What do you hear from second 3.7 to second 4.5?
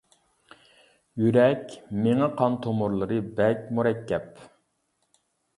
مۇرەككەپ.